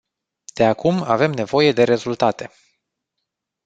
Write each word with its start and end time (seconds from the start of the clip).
De 0.55 0.63
acum 0.65 1.01
avem 1.03 1.31
nevoie 1.33 1.71
de 1.71 1.83
rezultate. 1.83 2.51